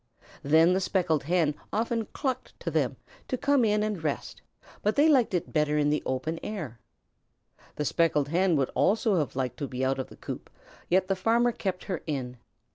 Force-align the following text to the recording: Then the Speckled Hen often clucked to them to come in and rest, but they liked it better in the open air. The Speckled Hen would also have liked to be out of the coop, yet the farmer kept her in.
Then 0.41 0.73
the 0.73 0.79
Speckled 0.81 1.25
Hen 1.25 1.53
often 1.71 2.07
clucked 2.07 2.59
to 2.61 2.71
them 2.71 2.95
to 3.27 3.37
come 3.37 3.63
in 3.63 3.83
and 3.83 4.03
rest, 4.03 4.41
but 4.81 4.95
they 4.95 5.07
liked 5.07 5.35
it 5.35 5.53
better 5.53 5.77
in 5.77 5.91
the 5.91 6.01
open 6.07 6.39
air. 6.41 6.79
The 7.75 7.85
Speckled 7.85 8.29
Hen 8.29 8.55
would 8.55 8.71
also 8.73 9.17
have 9.19 9.35
liked 9.35 9.57
to 9.57 9.67
be 9.67 9.85
out 9.85 9.99
of 9.99 10.07
the 10.07 10.17
coop, 10.17 10.49
yet 10.89 11.07
the 11.07 11.15
farmer 11.15 11.51
kept 11.51 11.83
her 11.83 12.01
in. 12.07 12.37